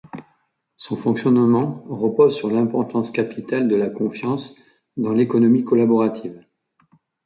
[0.77, 4.55] Son fonctionnement repose sur l'importance capitale de la confiance
[4.97, 6.43] dans l'économie collaborative.